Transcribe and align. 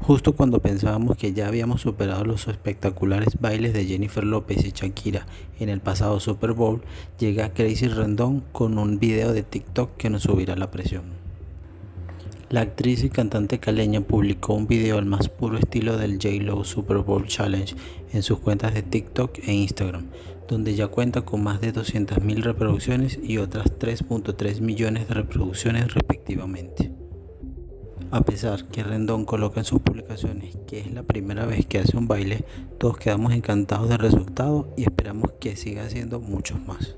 Justo 0.00 0.36
cuando 0.36 0.60
pensábamos 0.60 1.16
que 1.16 1.32
ya 1.32 1.48
habíamos 1.48 1.80
superado 1.80 2.24
los 2.24 2.46
espectaculares 2.46 3.40
bailes 3.40 3.72
de 3.72 3.86
Jennifer 3.86 4.22
López 4.22 4.64
y 4.64 4.70
Shakira 4.70 5.26
en 5.58 5.68
el 5.68 5.80
pasado 5.80 6.20
Super 6.20 6.52
Bowl, 6.52 6.82
llega 7.18 7.52
Crazy 7.52 7.88
Rendón 7.88 8.44
con 8.52 8.78
un 8.78 9.00
video 9.00 9.32
de 9.32 9.42
TikTok 9.42 9.96
que 9.96 10.10
nos 10.10 10.22
subirá 10.22 10.54
la 10.54 10.70
presión. 10.70 11.26
La 12.48 12.60
actriz 12.60 13.02
y 13.02 13.10
cantante 13.10 13.58
caleña 13.58 14.02
publicó 14.02 14.54
un 14.54 14.68
video 14.68 14.98
al 14.98 15.06
más 15.06 15.28
puro 15.28 15.58
estilo 15.58 15.96
del 15.96 16.20
J-Lo 16.22 16.62
Super 16.62 16.98
Bowl 16.98 17.26
Challenge 17.26 17.74
en 18.12 18.22
sus 18.22 18.38
cuentas 18.38 18.72
de 18.72 18.82
TikTok 18.84 19.40
e 19.48 19.52
Instagram, 19.52 20.06
donde 20.46 20.76
ya 20.76 20.86
cuenta 20.86 21.22
con 21.22 21.42
más 21.42 21.60
de 21.60 21.74
200.000 21.74 22.44
reproducciones 22.44 23.18
y 23.20 23.38
otras 23.38 23.66
3.3 23.80 24.60
millones 24.60 25.08
de 25.08 25.14
reproducciones 25.14 25.92
respectivamente. 25.92 26.95
A 28.10 28.20
pesar 28.20 28.64
que 28.66 28.84
Rendón 28.84 29.24
coloca 29.24 29.60
en 29.60 29.64
sus 29.64 29.80
publicaciones 29.80 30.56
que 30.66 30.78
es 30.80 30.92
la 30.92 31.02
primera 31.02 31.44
vez 31.44 31.66
que 31.66 31.78
hace 31.78 31.96
un 31.96 32.06
baile, 32.06 32.44
todos 32.78 32.98
quedamos 32.98 33.32
encantados 33.32 33.88
del 33.88 33.98
resultado 33.98 34.68
y 34.76 34.84
esperamos 34.84 35.32
que 35.40 35.56
siga 35.56 35.84
haciendo 35.84 36.20
muchos 36.20 36.64
más. 36.66 36.94